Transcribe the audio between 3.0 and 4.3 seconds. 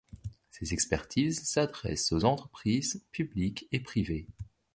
publiques et privées.